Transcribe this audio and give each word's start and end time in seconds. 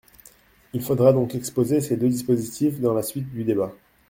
Il 0.73 0.81
faudra 0.81 1.13
donc 1.13 1.35
exposer 1.35 1.79
ces 1.79 1.95
deux 1.95 2.09
dispositifs 2.09 2.79
dans 2.81 2.95
la 2.95 3.03
suite 3.03 3.31
du 3.31 3.43
débat. 3.43 3.71